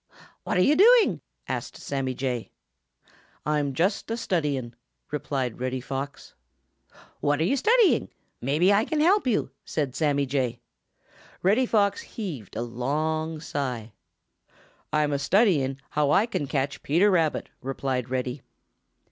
[0.41, 2.49] "What are you doing?" asked Sammy Jay.
[3.45, 4.73] "I'm just a studying,"
[5.11, 6.33] replied Reddy Fox.
[7.19, 8.07] "What are you studying?
[8.41, 10.59] Perhaps I can help you," said Sammy Jay.
[11.43, 13.93] Reddy Fox heaved a long sigh.
[14.91, 18.41] "I'm a studying how I can catch Peter Rabbit," replied Reddy.